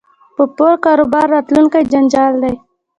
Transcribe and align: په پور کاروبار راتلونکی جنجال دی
په 0.35 0.43
پور 0.55 0.73
کاروبار 0.85 1.25
راتلونکی 1.35 1.81
جنجال 1.91 2.33
دی 2.43 2.53